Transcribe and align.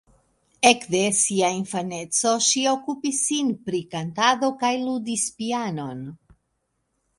Ekde 0.69 1.01
sia 1.17 1.49
infaneco 1.57 2.31
ŝi 2.47 2.63
okupis 2.73 3.21
sin 3.27 3.53
pri 3.69 3.83
kantado 3.93 4.51
kaj 4.65 4.75
ludis 4.89 5.29
pianon. 5.39 6.05